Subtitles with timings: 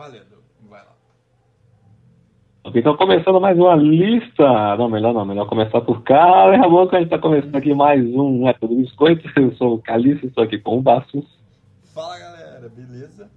[0.00, 0.96] Valendo, vai lá.
[2.74, 4.74] Então, começando mais uma lista.
[4.78, 6.46] Não, melhor não, melhor começar por cá.
[6.54, 9.28] É bom que a gente está começando aqui mais um É Tudo Biscoito.
[9.38, 11.26] Eu sou o Calice, estou aqui com o Bastos.
[11.92, 13.30] Fala galera, beleza?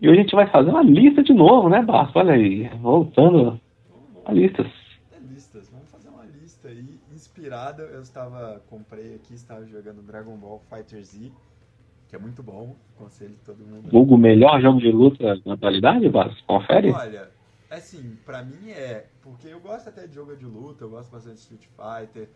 [0.00, 2.16] E hoje a gente vai fazer uma lista de novo, né, Bastos?
[2.16, 3.60] Olha aí, voltando
[4.24, 4.66] a listas.
[5.12, 7.84] É listas, vamos fazer uma lista aí inspirada.
[7.84, 11.30] Eu estava, comprei aqui, estava jogando Dragon Ball Fighter Z,
[12.08, 12.76] que é muito bom.
[12.96, 13.88] Aconselho todo mundo.
[13.90, 16.40] Google, melhor jogo de luta na atualidade, Bastos?
[16.42, 16.90] Confere?
[16.90, 17.30] Olha,
[17.70, 21.36] assim, pra mim é, porque eu gosto até de jogo de luta, eu gosto bastante
[21.36, 22.28] de Street Fighter.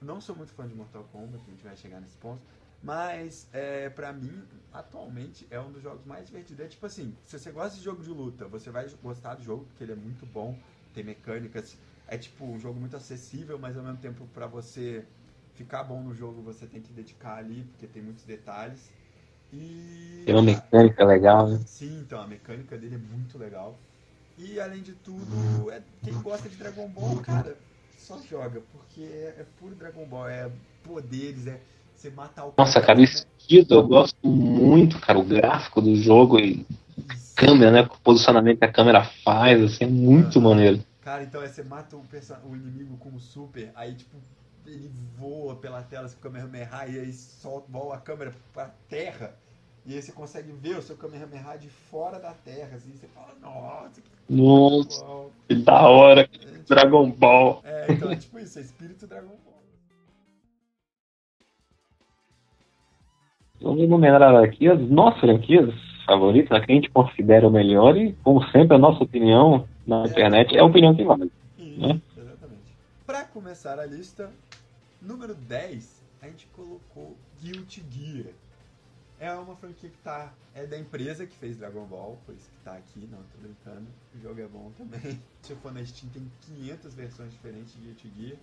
[0.00, 2.42] Não sou muito fã de Mortal Kombat, a gente vai chegar nesse ponto.
[2.82, 6.64] Mas, é, pra mim, atualmente, é um dos jogos mais divertidos.
[6.64, 9.64] É tipo assim, se você gosta de jogo de luta, você vai gostar do jogo,
[9.64, 10.56] porque ele é muito bom,
[10.94, 11.76] tem mecânicas.
[12.06, 15.04] É tipo um jogo muito acessível, mas ao mesmo tempo, pra você
[15.54, 18.92] ficar bom no jogo, você tem que dedicar ali, porque tem muitos detalhes.
[19.56, 20.22] E.
[20.24, 21.60] Tem uma mecânica legal, né?
[21.66, 23.76] Sim, então, a mecânica dele é muito legal.
[24.38, 27.56] E além de tudo, é, quem gosta de Dragon Ball, cara,
[27.96, 30.50] só joga, porque é, é puro Dragon Ball, é
[30.82, 31.58] poderes, é
[31.94, 36.38] você matar o Nossa, cara, o estilo eu gosto muito, cara, o gráfico do jogo
[36.38, 36.66] e
[37.34, 37.80] câmera, né?
[37.82, 40.82] O posicionamento que a câmera faz, assim, é muito maneiro.
[41.02, 42.04] Cara, então é, você mata o,
[42.44, 44.16] o inimigo com o super, aí tipo,
[44.66, 49.34] ele voa pela tela, você Kamehameha, e aí solta, voa a câmera pra terra,
[49.86, 53.34] e aí você consegue ver o seu Kamehameha de fora da terra, assim, você fala,
[53.40, 55.04] nossa, que Nossa,
[55.48, 57.60] que da hora, É, tipo, Dragon Ball.
[57.64, 59.56] é, então é tipo isso, é espírito Dragon Ball.
[63.60, 65.72] Vamos enumerar aqui as nossas franquias
[66.04, 70.04] favoritas, a que a gente considera o melhor e, como sempre, a nossa opinião na
[70.04, 71.30] internet é a opinião que vale.
[71.58, 72.00] Isso, Né?
[72.16, 72.74] exatamente.
[73.06, 74.30] Pra começar a lista,
[75.00, 78.34] número 10, a gente colocou Guilty Gear.
[79.18, 80.32] É uma franquia que tá.
[80.54, 83.86] É da empresa que fez Dragon Ball, por isso que tá aqui, não, tô brincando.
[84.14, 85.22] O jogo é bom também.
[85.42, 88.38] Se eu for na Steam, tem 500 versões diferentes de Guilty Gear.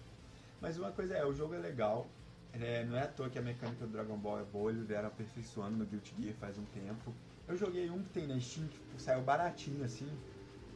[0.60, 2.08] Mas uma coisa é, o jogo é legal.
[2.54, 5.08] É, não é à toa que a mecânica do Dragon Ball é boa, eles vieram
[5.08, 7.14] aperfeiçoando no Guilty Gear faz um tempo.
[7.48, 10.10] Eu joguei um que tem na Steam, que saiu baratinho assim,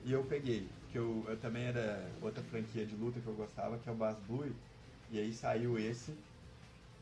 [0.04, 0.68] e eu peguei.
[0.92, 3.96] Que eu, eu também era outra franquia de luta que eu gostava, que é o
[3.96, 4.52] Bass Blue.
[5.12, 6.14] E aí saiu esse.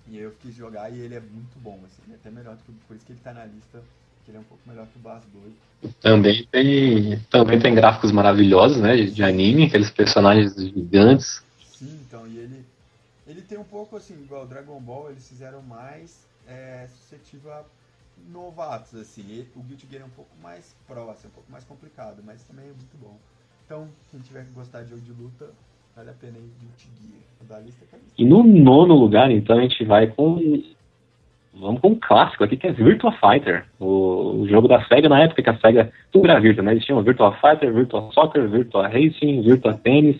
[0.07, 2.01] E aí eu quis jogar e ele é muito bom, assim.
[2.05, 2.71] Ele é até melhor do que.
[2.87, 3.81] Por isso que ele tá na lista,
[4.23, 5.53] que ele é um pouco melhor que o Bass Blue.
[6.01, 11.43] Também tem, também tem gráficos maravilhosos, né, de, anime, aqueles personagens gigantes.
[11.65, 12.65] Sim, então, e ele.
[13.27, 17.63] Ele tem um pouco assim, igual o Dragon Ball, eles fizeram mais é, suscetível a
[18.29, 19.47] novatos, assim.
[19.55, 22.73] O Guilty Gear é um pouco mais próximo, um pouco mais complicado, mas também é
[22.73, 23.17] muito bom.
[23.65, 25.49] Então, quem tiver que gostar de jogo de luta,
[25.95, 27.63] vale a pena ir Guilty Gear.
[27.63, 27.85] Lista.
[28.17, 30.63] E no nono lugar, então, a gente vai com.
[31.53, 33.65] Vamos com um clássico aqui, que é Virtua Fighter.
[33.79, 35.91] O, o jogo da SEGA, na época que a SEGA.
[36.11, 36.71] Tudo era Virtua, né?
[36.71, 40.17] Eles tinham Virtua Fighter, Virtua Soccer, Virtua Racing, Virtua Tennis.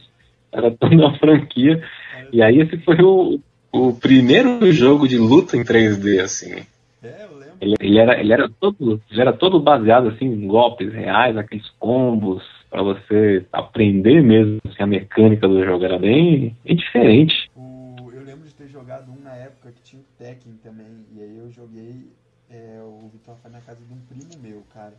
[0.51, 1.83] Era toda uma franquia.
[2.31, 3.39] E aí, esse foi o,
[3.71, 6.65] o primeiro jogo de luta em 3D, assim.
[7.03, 7.55] É, eu lembro.
[7.59, 11.69] Ele, ele era, ele, era todo, ele era todo baseado assim, em golpes reais, aqueles
[11.79, 12.43] combos,
[12.75, 15.85] para você aprender mesmo assim, a mecânica do jogo.
[15.85, 17.49] Era bem, bem diferente.
[17.55, 21.05] O, eu lembro de ter jogado um na época que tinha o Tekken também.
[21.15, 22.05] E aí eu joguei
[22.51, 24.93] é, o Vitor foi na casa de um primo meu, cara.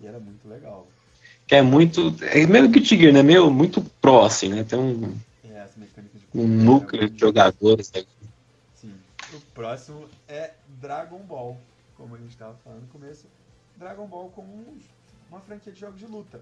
[0.00, 0.88] E era muito legal.
[1.46, 2.12] Que é muito.
[2.22, 3.22] É meio Guilty Gear, né?
[3.22, 4.64] Meio muito pro, assim, né?
[4.64, 5.16] Tem um,
[5.48, 7.92] É, as mecânicas de um núcleo de jogadores.
[7.92, 8.02] Né?
[8.74, 8.94] Sim.
[9.32, 11.56] O próximo é Dragon Ball.
[11.96, 13.28] Como a gente estava falando no começo.
[13.76, 14.78] Dragon Ball como um-
[15.30, 16.40] uma franquia de jogos de luta.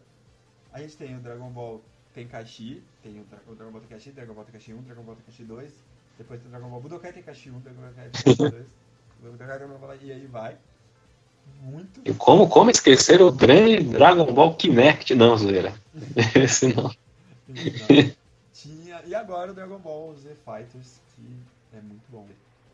[0.73, 1.81] A gente tem o Dragon Ball
[2.15, 5.45] Tenkaichi, tem o, Dra- o Dragon Ball Tenkaichi, Dragon Ball Tenkaichi 1, Dragon Ball Tenkaichi
[5.45, 5.73] 2,
[6.19, 8.67] depois tem o Dragon Ball Budokai Tenkaichi 1, Dragon Ball Tenkaichi 2,
[9.23, 10.57] Budokai Dragon Ball e aí vai.
[11.63, 15.15] Muito E como, como esquecer o Dra- Dragon Ball Kinect?
[15.15, 15.73] Não, zoeira.
[16.35, 16.85] Esse não.
[16.85, 18.11] Não.
[18.55, 21.23] Tinha, e agora o Dragon Ball Z Fighters, que
[21.77, 22.27] é muito bom.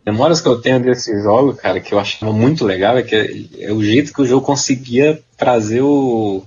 [0.05, 3.65] Memórias que eu tenho desse jogo, cara, que eu achava muito legal, é que é,
[3.65, 6.45] é o jeito que o jogo conseguia trazer o,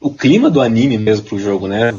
[0.00, 1.92] o clima do anime mesmo pro jogo, né?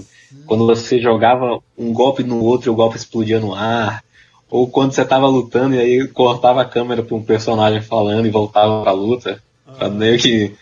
[0.45, 4.03] Quando você jogava um golpe no outro e o golpe explodia no ar.
[4.49, 8.31] Ou quando você tava lutando e aí cortava a câmera pra um personagem falando e
[8.31, 9.41] voltava pra luta.
[9.77, 10.55] Pra Ah, meio que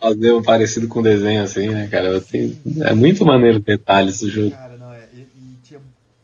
[0.00, 2.20] fazer um parecido com desenho assim, né, cara?
[2.20, 4.50] Tenho- é muito maneiro detalhes do jogo.
[4.52, 5.06] Cara, não, é.
[5.12, 5.80] E, e tinha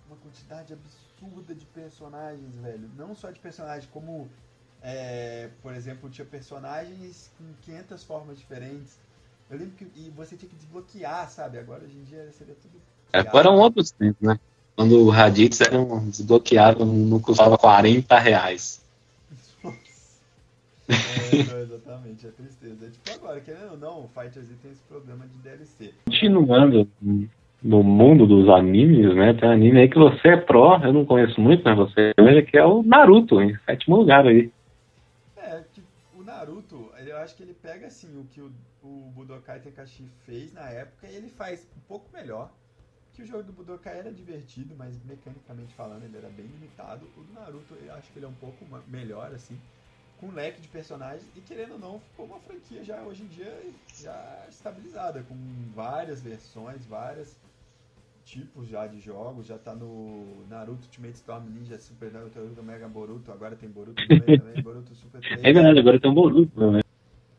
[0.09, 2.89] uma quantidade absurda de personagens, velho.
[2.97, 4.27] Não só de personagens, como,
[4.83, 8.99] é, por exemplo, tinha personagens com 500 formas diferentes.
[9.53, 11.59] Eu lembro que e você tinha que desbloquear, sabe?
[11.59, 12.81] Agora hoje em dia seria tudo.
[13.13, 14.41] Agora eram outros tempos, né?
[14.75, 18.81] Quando o Raditz era um desbloqueado, não custava 40 reais.
[20.89, 22.87] É, não, exatamente, é tristeza.
[22.87, 25.95] É tipo agora, querendo ou não, o Fighter Z tem esse problema de DLC.
[26.05, 26.89] Continuando
[27.63, 29.33] no mundo dos animes, né?
[29.33, 32.43] Tem um anime aí que você é pró, eu não conheço muito, mas você veja
[32.43, 34.51] que é o Naruto, em sétimo lugar aí.
[37.23, 38.53] Acho que ele pega assim o que o,
[38.83, 42.53] o Budokai Tenkaichi fez na época e ele faz um pouco melhor.
[43.15, 47.07] Que o jogo do Budokai era divertido, mas mecanicamente falando ele era bem limitado.
[47.17, 49.59] O do Naruto eu acho que ele é um pouco melhor, assim,
[50.19, 53.27] com um leque de personagens e querendo ou não, ficou uma franquia já hoje em
[53.27, 53.61] dia
[54.01, 55.35] já estabilizada, com
[55.75, 57.37] várias versões, várias
[58.25, 63.33] tipos já de jogos, já tá no Naruto Ultimate Storm Ninja Super Naruto Mega Boruto,
[63.33, 65.43] agora tem Boruto também, também Boruto Super 3.
[65.43, 66.82] É verdade, agora tem um Boruto né?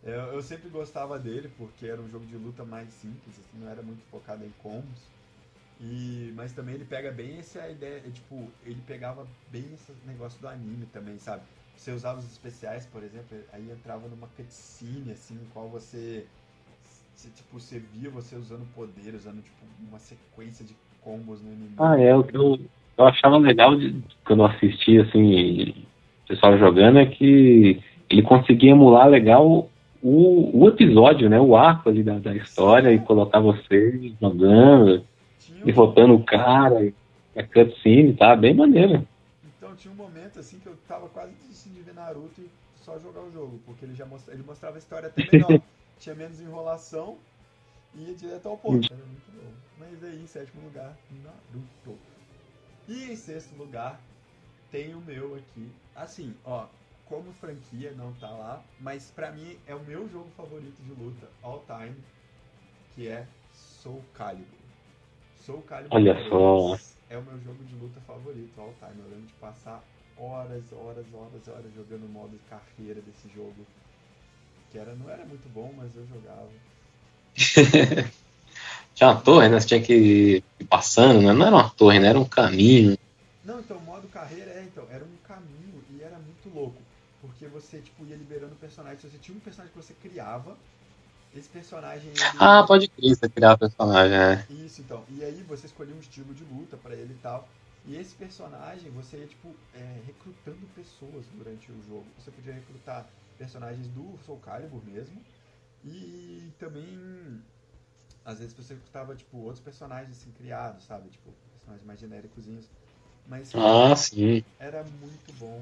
[0.06, 3.70] Eu, eu, sempre gostava dele porque era um jogo de luta mais simples, assim, não
[3.70, 5.10] era muito focado em combos.
[5.80, 10.40] E, mas também ele pega bem essa ideia, é, tipo, ele pegava bem esse negócio
[10.42, 11.44] do anime também, sabe?
[11.76, 16.26] Você usava os especiais, por exemplo, aí entrava numa cutscene, assim, em qual você
[17.16, 21.84] você, tipo, você via você usando poder, usando tipo, uma sequência de combos no inimigo.
[21.84, 22.60] Ah, é, o que eu,
[22.98, 29.08] eu achava legal de, quando assistia assim, o pessoal jogando é que ele conseguia emular
[29.08, 29.70] legal
[30.04, 31.40] o, o episódio, né?
[31.40, 35.06] O arco ali da, da história e colocar você jogando,
[35.40, 36.94] tinha derrotando o cara,
[37.36, 38.36] a cutscene, tá?
[38.36, 39.08] Bem maneiro.
[39.58, 42.50] Então tinha um momento assim que eu tava quase desistindo de ver Naruto e
[42.84, 45.62] só jogar o jogo, porque ele já mostrava, ele mostrava a história até melhor.
[45.98, 47.16] tinha menos enrolação
[47.96, 48.92] e ia direto ao ponto.
[48.92, 49.52] Era muito bom.
[49.80, 51.98] Mas aí, em sétimo lugar, Naruto.
[52.90, 54.02] E em sexto lugar,
[54.70, 55.70] tem o meu aqui.
[55.96, 56.66] Assim, ó,
[57.06, 61.28] como franquia não tá lá, mas pra mim é o meu jogo favorito de luta
[61.42, 61.96] all time,
[62.96, 64.46] que é Soul Calibur.
[65.46, 66.78] Soul Calibur Olha só.
[67.10, 69.02] é o meu jogo de luta favorito all time.
[69.04, 69.84] Eu lembro de passar
[70.18, 73.66] horas, horas, horas, horas jogando o modo carreira desse jogo
[74.74, 76.50] que era, não era muito bom, mas eu jogava.
[78.96, 79.60] tinha uma torre, né?
[79.60, 81.32] Você tinha que ir passando, né?
[81.32, 82.08] Não era uma torre, né?
[82.08, 82.98] Era um caminho.
[83.46, 86.82] Não, então, modo carreira, é, então, era um caminho e era muito louco.
[87.44, 89.02] Porque você, tipo, ia liberando personagens.
[89.02, 90.56] Você tinha um personagem que você criava,
[91.36, 92.10] esse personagem.
[92.10, 92.38] Ele...
[92.40, 94.48] Ah, pode crer, você criava personagem, é.
[94.50, 95.04] Isso, então.
[95.10, 97.50] E aí você escolhia um estilo de luta para ele e tal.
[97.86, 102.06] E esse personagem, você ia, tipo, é, recrutando pessoas durante o jogo.
[102.18, 105.20] Você podia recrutar personagens do Soul Calibur mesmo.
[105.84, 107.42] E também,
[108.24, 111.10] às vezes você escutava, tipo, outros personagens assim, criados, sabe?
[111.10, 112.46] Tipo, personagens mais genéricos.
[113.28, 114.46] Mas ah, sim.
[114.60, 115.62] era muito bom.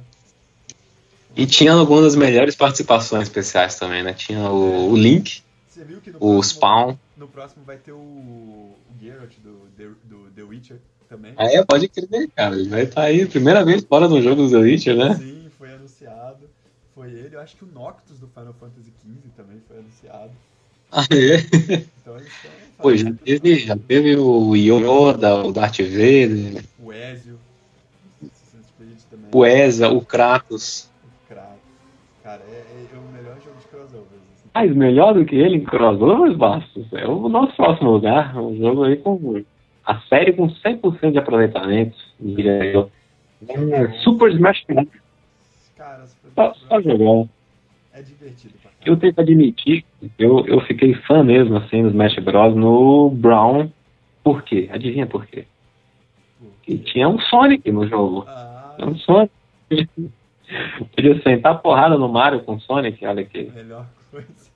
[1.36, 4.14] E tinha algumas das melhores participações especiais também, né?
[4.14, 5.42] Tinha o, o Link,
[6.16, 6.96] o próximo, Spawn.
[7.18, 11.34] No próximo vai ter o, o Geralt do, do The Witcher também.
[11.38, 12.56] Ah, é, pode crer, cara.
[12.56, 15.16] Ele vai estar tá aí, primeira vez fora do jogo do The Witcher, né?
[15.16, 16.52] Sim, foi anunciado
[17.02, 17.36] foi ele.
[17.36, 20.32] Eu acho que o Noctus do Final Fantasy XV também foi anunciado.
[20.92, 21.38] Ah, é?
[22.02, 22.52] Então eles estão.
[22.78, 26.64] Pô, já teve, já teve o Yoda, o Darth Vader.
[26.80, 27.40] O Ezio.
[29.32, 30.90] O Eza, o Kratos.
[32.24, 34.22] Cara, é, é, é, o melhor jogo de crossovers.
[34.36, 34.50] Assim.
[34.54, 38.38] Mas melhor do que ele em crossovers, Bastos, é o nosso próximo lugar.
[38.38, 39.44] Um jogo aí com
[39.86, 41.98] a série com 100% de aproveitamento.
[42.20, 42.92] Diria eu.
[43.50, 44.88] É Super Smash Bros.
[45.76, 46.06] Cara,
[46.36, 47.28] só, só jogar.
[47.94, 48.54] É divertido.
[48.86, 49.86] Eu tenho que admitir,
[50.18, 52.56] eu, eu fiquei fã mesmo assim do Smash Bros.
[52.56, 53.70] no Brown.
[54.24, 54.70] Por quê?
[54.72, 55.46] Adivinha por quê?
[56.40, 58.26] Porque tinha um Sonic no jogo.
[58.28, 59.32] Ah, um Sonic.
[60.96, 63.50] Podia sentar porrada no Mario com Sonic, olha aqui.
[63.52, 64.52] Melhor coisa.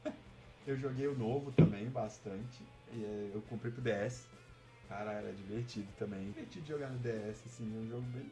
[0.68, 2.64] Eu joguei o novo também, bastante.
[2.94, 4.28] E eu comprei pro DS.
[4.90, 6.26] Cara, era divertido também.
[6.26, 8.26] Divertido jogar no DS, assim, um jogo bem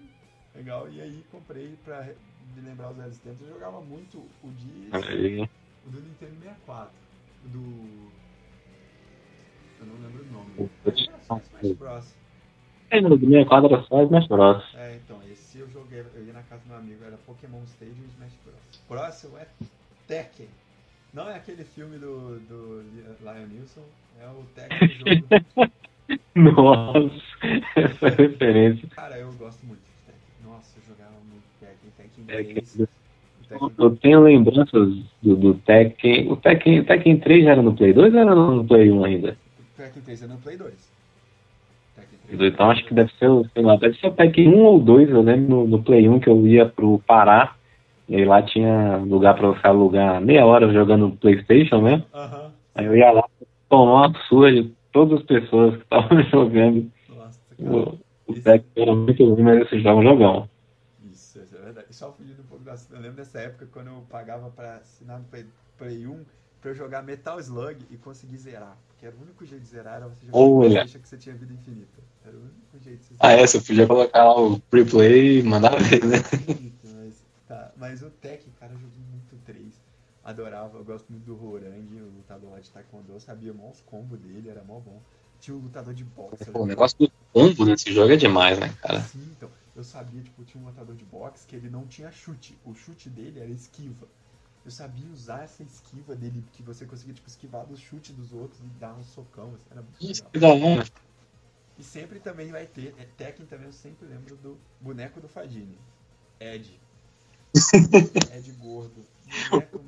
[0.56, 0.90] legal.
[0.90, 2.08] E aí comprei pra
[2.54, 4.90] de lembrar os velhos tempos, eu jogava muito o de.
[5.86, 6.92] O do Nintendo 64.
[7.46, 8.12] O do.
[9.80, 10.70] Eu não lembro o nome.
[10.84, 11.08] Bros.
[11.62, 12.23] É, do
[13.02, 14.64] 64 era só Smash Bros.
[14.76, 18.04] É, então, esse eu joguei, eu ia na casa do meu amigo, era Pokémon Stadium
[18.06, 18.82] e Smash Bros.
[18.88, 19.48] Próximo é
[20.08, 20.48] Tekken.
[21.14, 22.84] Não é aquele filme do, do
[23.22, 23.84] Lion Nilsson,
[24.22, 25.72] é o Tekken jogo.
[26.36, 27.12] Nossa,
[27.76, 28.88] essa referência.
[28.90, 29.94] Cara, eu gosto muito.
[32.28, 32.88] Tekken.
[33.78, 34.90] Eu tenho lembranças
[35.22, 36.32] do, do Tekken.
[36.32, 39.38] O Tekken, Tekken 3 era no Play 2 ou era no Play 1 ainda?
[39.60, 40.93] O Tekken 3 era no Play 2.
[42.30, 45.22] Então acho que deve ser, sei lá, deve ser o Tekken 1 ou 2, eu
[45.22, 47.56] lembro no, no Play 1 que eu ia pro Pará,
[48.08, 52.04] e aí lá tinha lugar pra você alugar meia hora jogando Playstation, né?
[52.14, 52.50] Uhum.
[52.76, 53.24] Aí eu ia lá
[53.70, 56.92] tomar uma surra de todas as pessoas que estavam jogando.
[57.10, 60.50] Nossa, o, o Tekken era muito ruim, mas esse jogo é um jogão.
[61.74, 61.88] verdade.
[61.92, 62.96] Só fugindo um pouco assunto.
[62.96, 65.46] Eu lembro dessa época quando eu pagava pra assinar no Play,
[65.78, 66.24] Play 1
[66.64, 68.78] pra eu jogar Metal Slug e conseguir zerar.
[68.88, 70.70] Porque era o único jeito de zerar era você jogar Olha.
[70.70, 72.02] Playstation que você tinha vida infinita.
[72.26, 75.44] Era o único jeito de você Ah, é, você podia colocar lá o replay e
[75.44, 76.18] mandar ver, né?
[76.96, 77.72] mas, tá.
[77.76, 79.74] mas o Tekken, cara, eu joguei muito 3.
[80.24, 83.12] Adorava, eu gosto muito do Horangi, o lutador lá de Taekwondo.
[83.12, 85.02] Eu sabia mó os combos dele, era mó bom.
[85.42, 86.46] Tinha o lutador de boxe.
[86.46, 86.66] Pô, o lembro.
[86.68, 89.02] negócio do combo nesse jogo é demais, né, cara?
[89.02, 89.50] Sim, então.
[89.76, 92.58] Eu sabia, tipo, tinha um lutador de boxe que ele não tinha chute.
[92.64, 94.08] O chute dele era esquiva.
[94.66, 98.62] Eu sabia usar essa esquiva dele, que você conseguia, tipo, esquivar do chute dos outros
[98.62, 99.54] e dar um socão.
[99.56, 100.58] Assim, era muito Isso, legal.
[101.78, 105.78] E sempre também vai ter, é Tekken também eu sempre lembro do boneco do Fadini.
[106.40, 106.80] Ed.
[108.36, 109.04] Ed gordo.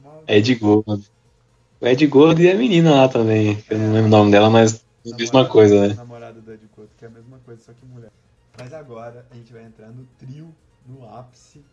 [0.04, 0.24] Mal.
[0.28, 1.06] Ed Gordo.
[1.80, 4.50] O Ed Gordo e a menina lá também, que eu não lembro o nome dela,
[4.50, 5.94] mas é a mesma coisa, né?
[5.94, 8.12] Namorada do Ed gordo, que é a mesma coisa, só que mulher.
[8.58, 10.56] Mas agora a gente vai entrar no trio,
[10.86, 11.64] no ápice,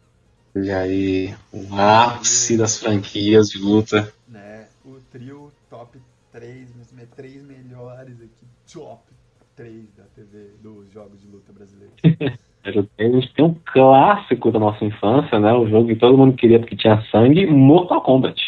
[0.54, 4.12] E aí, o ápice das franquias de luta.
[4.28, 4.66] né?
[4.84, 5.98] O trio top
[6.30, 9.00] 3, mas me- três melhores aqui, top
[9.56, 11.94] 3 da TV dos jogos de luta brasileiros.
[12.64, 15.52] A gente tem um clássico da nossa infância, né?
[15.52, 18.40] O jogo que todo mundo queria porque tinha sangue, Mortal Kombat.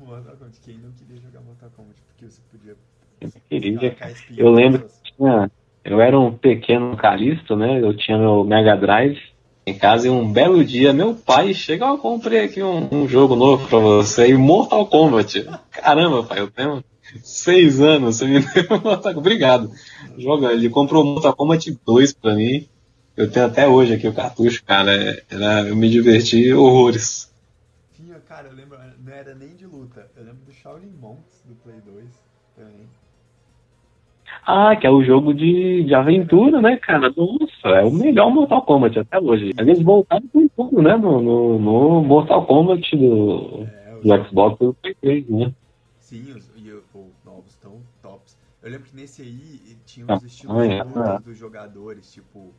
[0.00, 1.94] Mortal Kombat, quem não queria jogar Mortal Kombat?
[2.08, 2.74] Porque você podia
[3.20, 3.96] Eu queria.
[4.34, 5.50] Eu lembro que tinha,
[5.84, 7.82] eu era um pequeno calisto, né?
[7.82, 9.18] Eu tinha meu Mega Drive
[9.66, 13.36] em casa e um belo dia meu pai chega, ó, comprei aqui um, um jogo
[13.36, 15.48] novo pra você, e Mortal Kombat.
[15.70, 16.84] Caramba, pai, eu tenho
[17.22, 19.16] seis anos, você me deu Mortal.
[19.16, 19.70] Obrigado.
[20.18, 22.68] Joga, ele comprou Mortal Kombat 2 pra mim.
[23.16, 24.92] Eu tenho até hoje aqui o cartucho, cara.
[25.30, 27.30] Era, eu me diverti horrores.
[27.94, 31.54] Tinha, cara, eu lembro, não era nem de luta, eu lembro do Shaolin Monks do
[31.56, 32.06] Play 2
[32.56, 32.88] também.
[34.44, 37.12] Ah, que é o jogo de, de aventura, né, cara?
[37.16, 39.52] Nossa, é o melhor Mortal Kombat até hoje.
[39.58, 40.96] Eles voltaram com tudo, né?
[40.96, 45.54] No, no, no Mortal Kombat do, É, do Xbox e do Play 3, né?
[45.98, 46.82] sim, os, e os
[47.24, 48.36] novos estão tops.
[48.62, 51.18] Eu lembro que nesse aí tinha Ah, os estilos de é, é.
[51.20, 52.52] dos jogadores, tipo.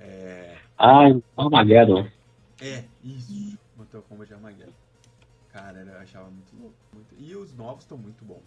[0.00, 0.54] É.
[0.76, 2.06] Ah, e Armageddon.
[2.60, 3.58] É, isso.
[3.76, 4.72] Mortal Kombat Armageddon.
[5.52, 6.74] Cara, eu achava muito louco.
[6.94, 8.42] muito- E os novos estão muito bons.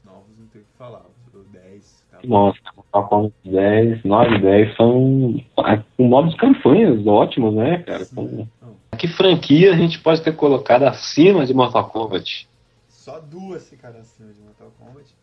[0.00, 1.04] Os novos não tem o que falar.
[1.32, 7.06] O 10 tá Nossa, Mortal Kombat 10, 9 e 10 são ah, com modos campanhas
[7.06, 8.04] ótimos, né, cara?
[8.04, 8.14] Sim.
[8.16, 12.48] Com- Não, Que franquia a gente pode ter colocado acima de Mortal Kombat?
[12.88, 15.14] Só duas ficaram acima de Mortal Kombat.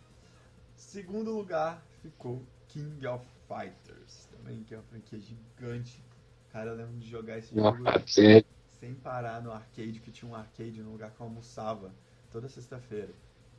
[0.75, 6.01] Segundo lugar ficou King of Fighters, também, que é uma franquia gigante.
[6.51, 8.43] Cara, eu lembro de jogar esse jogo Você-
[8.79, 11.91] sem parar no arcade, que tinha um arcade no lugar que eu almoçava
[12.31, 13.10] toda sexta-feira.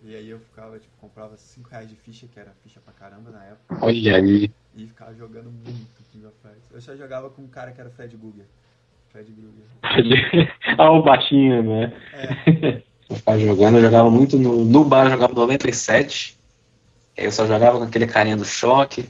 [0.05, 3.31] E aí eu ficava, tipo, comprava 5 reais de ficha, que era ficha pra caramba
[3.31, 4.50] na época, Olha aí.
[4.76, 6.64] e ficava jogando muito King of Fighters.
[6.73, 8.47] Eu só jogava com um cara que era o Fred Guger.
[9.11, 10.55] Fred Guger.
[10.78, 11.93] ah, o baixinho, né?
[12.12, 16.37] É, Eu ficava jogando, eu jogava muito no, no bar, eu jogava 97.
[17.17, 19.09] Aí eu só jogava com aquele carinha do choque.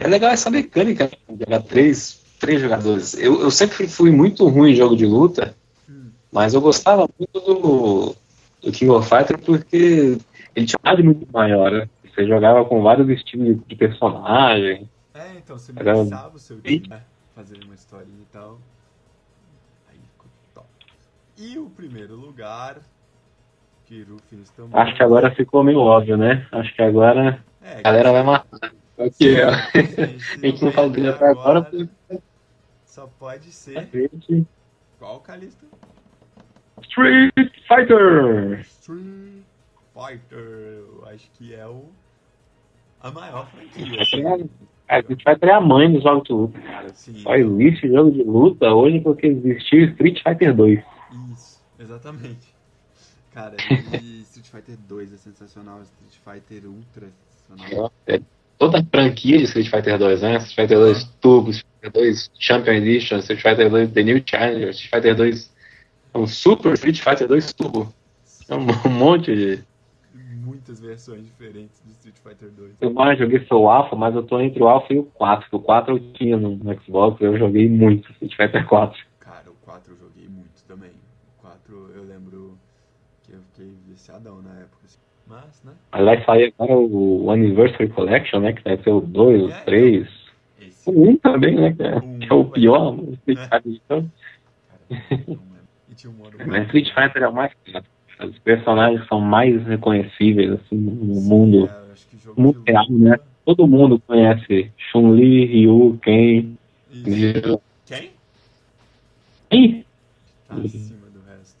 [0.00, 3.12] É legal essa mecânica, de jogar três, três jogadores.
[3.14, 5.54] Eu, eu sempre fui muito ruim em jogo de luta,
[5.88, 6.08] Hum.
[6.32, 8.16] mas eu gostava muito do,
[8.66, 10.18] do King of Fighters porque
[10.54, 11.70] ele tinha um muito maior.
[11.70, 11.88] Né?
[12.04, 14.88] Você jogava com vários estilos de, de personagem.
[15.14, 17.02] É, então você Era- pensava o seu time, né?
[17.34, 18.58] Fazer uma historinha e tal.
[19.88, 20.66] Aí ficou top.
[21.38, 22.80] E o primeiro lugar,
[23.86, 24.80] que Rufus também.
[24.80, 26.46] Acho que agora ficou meio óbvio, né?
[26.50, 28.72] Acho que agora É, a galera vai matar.
[28.98, 29.52] Ok, ó.
[29.78, 31.88] gente, A gente não falou dele até agora porque
[32.86, 33.88] Só pode ser.
[34.98, 35.66] Qual Calista?
[36.82, 37.32] Street
[37.66, 38.60] Fighter!
[38.60, 39.42] Street
[39.94, 40.38] Fighter.
[40.38, 41.84] Eu acho que é o.
[43.00, 43.86] A maior franquia.
[43.86, 44.10] Vai assim.
[44.18, 44.38] criar-
[44.88, 46.88] A gente vai ter a mãe dos jogos de luta, cara.
[46.90, 50.80] Sim, Só existe jogo de luta hoje porque existiu Street Fighter 2.
[51.32, 52.54] Isso, exatamente.
[53.34, 57.10] Cara, Street Fighter 2 é sensacional, Street Fighter Ultra é
[57.56, 57.92] sensacional.
[58.06, 58.20] É
[58.58, 60.36] toda a franquia de Street Fighter 2, né?
[60.38, 64.70] Street Fighter 2 Turbo, Street Fighter 2 Champion Edition, Street Fighter 2 The New Challenger,
[64.70, 65.50] Street Fighter 2
[66.16, 67.92] um Super Street Fighter 2 Turbo.
[68.48, 69.64] É um um monte de.
[70.44, 72.74] Muitas versões diferentes do Street Fighter 2.
[72.80, 75.48] Eu mais joguei foi o Alpha, mas eu tô entre o Alpha e o 4.
[75.52, 78.98] O 4 eu tinha no no Xbox, eu joguei muito Street Fighter 4.
[79.20, 80.90] Cara, o 4 eu joguei muito também.
[80.90, 82.56] O 4 eu lembro
[83.24, 84.78] que eu fiquei viciadão na época.
[84.84, 84.98] assim.
[85.28, 85.72] Mas, né?
[85.90, 88.52] Aí vai sair agora o Anniversary Collection, né?
[88.52, 90.08] Que deve ser o 2, o É, 3.
[90.60, 90.88] Esse.
[90.88, 91.72] O 1 também, né?
[91.72, 92.94] Que é, Um que é o pior.
[92.94, 93.42] o Street É.
[93.42, 93.80] Fighter.
[93.84, 94.10] Então,
[94.88, 95.38] Cara,
[96.06, 96.36] modo.
[96.46, 97.52] Mas Street Fighter é o mais.
[98.20, 101.66] Os personagens são mais reconhecíveis assim, no mundo.
[101.66, 103.18] É, mundo real, luta- né?
[103.44, 106.56] Todo mundo conhece Chun-Li, Ryu, Ken.
[106.90, 107.60] Isso.
[107.86, 108.10] Quem?
[109.52, 109.84] Ih,
[110.48, 111.56] tá acima do resto.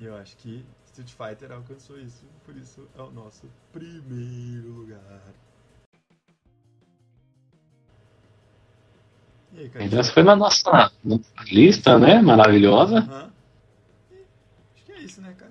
[0.00, 5.22] E eu acho que Street Fighter alcançou isso, por isso é o nosso primeiro lugar.
[9.54, 9.70] E aí?
[9.98, 10.92] Essa foi na nossa
[11.50, 12.20] lista, né?
[12.20, 13.00] Maravilhosa.
[13.00, 13.30] Uhum.
[15.00, 15.50] É isso, né, cara?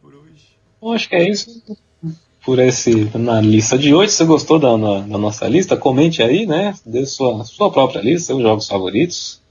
[0.00, 0.56] Por hoje.
[0.80, 1.62] Eu acho que é isso
[2.44, 4.12] por esse na lista de hoje.
[4.12, 6.72] Se você gostou da, da nossa lista, comente aí, né?
[6.86, 9.42] Dê sua, sua própria lista, seus jogos favoritos.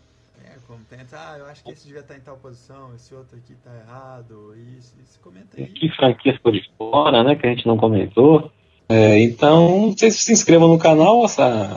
[0.44, 3.54] É, comenta, ah, eu acho que esse devia estar em tal posição, esse outro aqui
[3.54, 5.68] está errado, isso, isso, comenta aí.
[5.68, 7.36] Que franquia ficou de fora, né?
[7.36, 8.52] Que a gente não comentou.
[8.88, 11.24] É, então, vocês se inscrevam no canal.
[11.24, 11.72] Essa,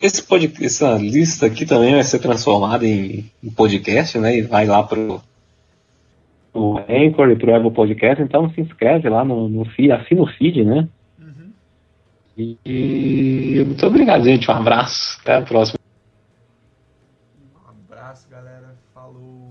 [0.00, 4.36] esse pod, essa lista aqui também vai ser transformada em, em podcast, né?
[4.36, 5.20] E vai lá pro
[6.58, 10.26] o Anchor e pro Evo Podcast, então se inscreve lá no, no feed, assina o
[10.26, 10.88] feed, né?
[11.18, 11.52] Uhum.
[12.36, 14.50] E, e, muito obrigado, gente.
[14.50, 15.18] Um abraço.
[15.22, 15.78] Até a próxima.
[17.54, 18.74] Um abraço, galera.
[18.92, 19.47] Falou.